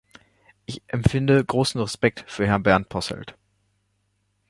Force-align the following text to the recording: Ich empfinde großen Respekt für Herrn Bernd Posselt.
Ich 0.65 0.81
empfinde 0.87 1.45
großen 1.45 1.79
Respekt 1.79 2.25
für 2.25 2.47
Herrn 2.47 2.63
Bernd 2.63 2.89
Posselt. 2.89 3.37